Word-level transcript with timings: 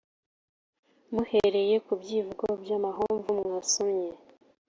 Muhereye 1.13 1.75
ku 1.85 1.91
byivugo 2.01 2.45
by’amahomvu 2.61 3.29
mwasomye 3.39 4.09